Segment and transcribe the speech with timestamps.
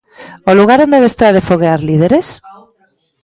[0.49, 2.27] O lugar onde adestrar e foguear líderes?